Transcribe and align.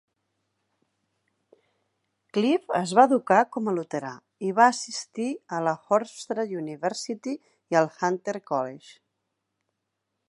Clift 2.37 2.73
es 2.79 2.93
va 2.99 3.05
educar 3.09 3.37
com 3.57 3.69
a 3.69 3.75
luterà 3.75 4.13
i 4.49 4.55
va 4.61 4.67
assistir 4.77 5.29
a 5.59 5.63
la 5.67 5.75
Hofstra 5.99 6.47
University 6.63 7.37
i 7.75 7.79
el 7.83 7.93
Hunter 8.01 8.39
College. 8.51 8.99